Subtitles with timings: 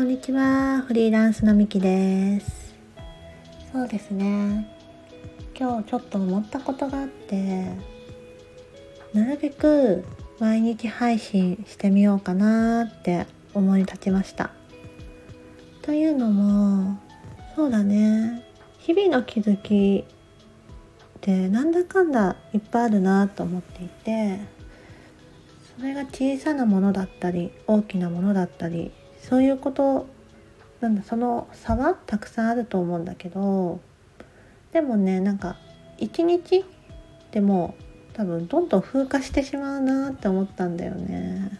[0.00, 0.80] こんにちは。
[0.88, 2.74] フリーランスのみきです。
[3.70, 4.66] そうですね。
[5.54, 7.66] 今日ちょっと思ったことがあって、
[9.12, 10.02] なるべく
[10.38, 14.52] 毎日配信してみようかなって思い立ちました。
[15.82, 16.98] というのも、
[17.54, 18.42] そうだね。
[18.78, 24.40] 日々の気づきってなんだかんだいっぱいあるなと思っていて、
[25.76, 28.92] それが小さなものだったり大きなものだったり
[29.28, 30.06] そういうこと
[30.80, 33.80] なんだその差はたくさんあると思うんだけど
[34.72, 35.56] でもねなんか
[35.98, 36.64] 一日
[37.32, 37.74] でも
[38.14, 41.58] 多分どんどん風化してしまうなって思ったんだよね。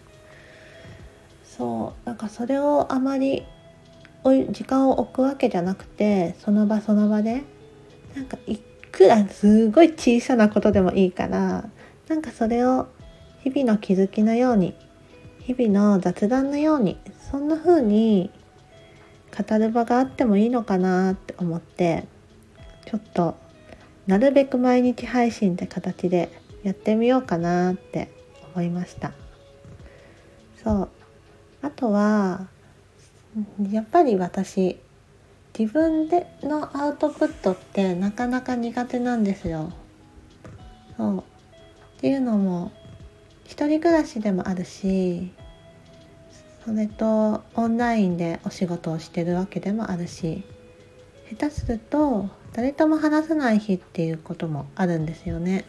[1.45, 3.45] そうなんかそれをあまり
[4.24, 7.42] 時間を置くわけじゃなくてその場その場で
[8.14, 8.58] なんかい
[8.91, 11.69] くらすごい小さなことでもいいから
[12.08, 12.88] なんかそれを
[13.42, 14.75] 日々の気づきのように
[15.41, 16.98] 日々の雑談のように
[17.31, 18.31] そんな風に
[19.31, 22.06] 語る場があってもいいのかなって思って
[22.87, 23.37] ちょっと
[24.06, 26.31] なるべく毎日配信って形で
[26.64, 28.11] やってみようかなって
[28.55, 29.12] 思いました。
[30.62, 30.89] そう。
[31.62, 32.48] あとは
[33.70, 34.78] やっぱり私
[35.56, 39.72] 自分でのアウトプットってなかなか苦手なんですよ。
[40.97, 41.19] そう。
[41.19, 41.22] っ
[42.00, 42.72] ていうのも
[43.44, 45.33] 一人暮らしでもあるし
[46.64, 50.44] それとオンラインでお仕事をしてるわけでもあるし
[51.30, 55.64] 下手すると誰とも話さない日っていうこともあるんですよね。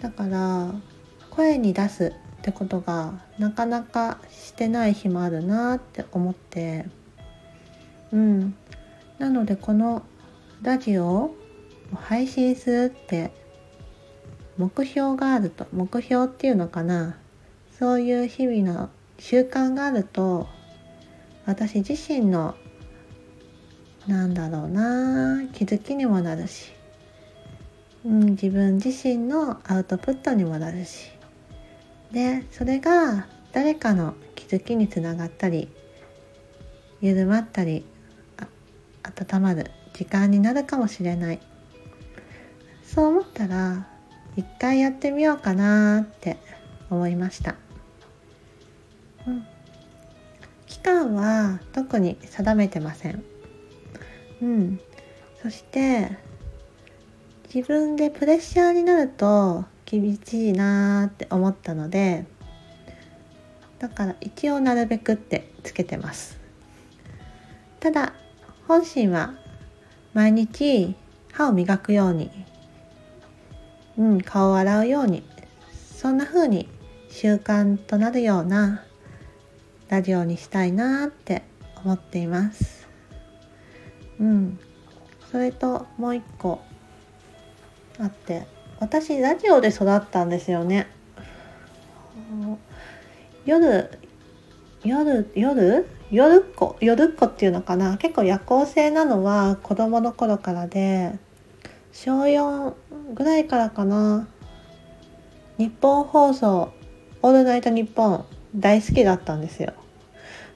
[0.00, 0.72] だから
[1.30, 6.86] 声に出すってことがなかなかしてない日もあるなって思って
[8.12, 8.54] うん。
[9.18, 10.02] なのでこの
[10.62, 11.36] ラジオを
[11.94, 13.32] 配信するって
[14.56, 17.18] 目標があると目標っていうのかな。
[17.78, 20.48] そういう日々の習慣があると
[21.46, 22.56] 私自身の
[24.06, 26.72] なんだろうな気づきにもなるし、
[28.04, 31.10] うん、自分自身のアウトプットにもなるし
[32.10, 35.68] でそれが誰かの気づきにつながったり
[37.00, 37.84] 緩まったり
[39.02, 41.40] 温まる時間になるかもしれない。
[42.84, 43.86] そう思ったら
[44.36, 46.38] 一回やってみようかなって
[46.90, 47.54] 思いました、
[49.26, 49.46] うん、
[50.66, 53.22] 期間は特に定めてません。
[54.42, 54.80] うん。
[55.42, 56.18] そして
[57.52, 62.26] 自分でプレッシャーになると厳しいなって思ったので
[63.78, 66.38] だから一応なるべくってつけてます。
[67.80, 68.12] ただ
[68.68, 69.34] 本心は
[70.12, 70.94] 毎日
[71.32, 72.30] 歯を磨くように
[74.00, 75.22] うん、顔を洗うように
[75.94, 76.68] そんな風に
[77.10, 78.82] 習慣となるような
[79.90, 81.42] ラジオにしたいなって
[81.84, 82.88] 思っています。
[84.20, 84.60] うん。
[85.32, 86.60] それともう一個
[87.98, 88.46] あって
[88.78, 90.86] 私ラジオで育ったんですよね。
[93.44, 93.98] 夜
[94.84, 95.86] 夜夜？
[96.12, 97.96] 夜っ子夜っ子っていうのかな？
[97.96, 101.18] 結構夜行性なのは子供の頃からで
[101.90, 102.74] 小4
[103.14, 104.28] ぐらいからかな。
[105.58, 106.72] 日本放送
[107.22, 108.24] 「オールナイトニッポン」
[108.54, 109.72] 大好きだったんですよ。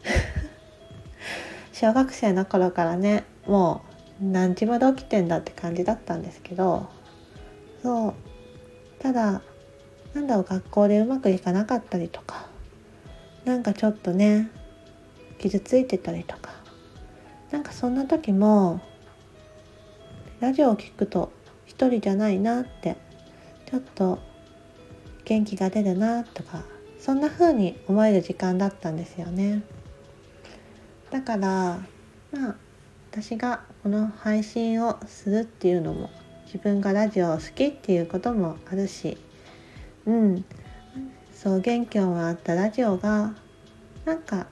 [1.72, 3.82] 小学生の頃からねも
[4.20, 6.88] う何時まで起きてんだって感じだったんですけど
[7.82, 8.14] そう
[8.98, 9.43] ただ
[10.14, 12.47] なんだろう学校でうまくいかなかったりとか
[13.44, 14.50] なんかちょっとね
[15.38, 16.50] 傷ついてたりとか
[17.50, 18.81] なんかそんな時も
[20.41, 21.32] ラジオを聴くと
[21.66, 22.97] 一人じゃないなって
[23.70, 24.19] ちょっと
[25.25, 26.64] 元気が出るなとか
[26.98, 29.62] そんな風に思える時間だったんですよね。
[31.10, 31.81] だから
[32.32, 32.56] まあ
[33.10, 36.10] 私がこの配信をするっていうのも
[36.47, 39.17] 自分がラジオを好きっていうこともあるし
[40.06, 40.44] うん。
[41.32, 43.34] そう元気をもらったラジオが
[44.06, 44.46] なんか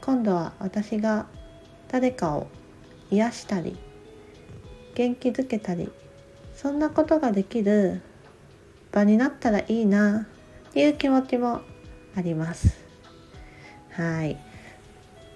[0.00, 1.26] 今度は私が
[1.88, 2.46] 誰かを
[3.10, 3.76] 癒したり
[4.94, 5.90] 元気づけたり
[6.54, 8.00] そんなことができる
[8.92, 10.28] 場になったらいいな
[10.68, 11.62] っていう気持ちも
[12.14, 12.76] あります。
[13.90, 14.38] はい。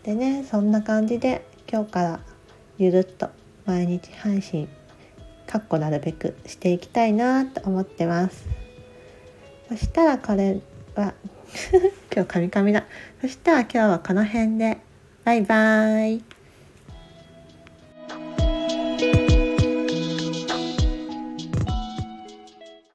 [0.07, 2.21] でねそんな感じで今日から
[2.79, 3.29] ゆるっと
[3.65, 4.69] 毎日配信
[5.49, 8.49] かっこなるべくしていきたいなと思ってます。
[9.69, 10.61] そしたらこれ
[10.95, 11.15] は
[12.15, 12.85] 今日カミカミだ。
[13.21, 14.79] そしたら今日はこの辺で
[15.25, 16.36] バイバーイ。